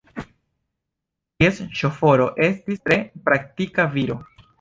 [1.41, 4.17] Ties ŝoforo estis tre praktika viro.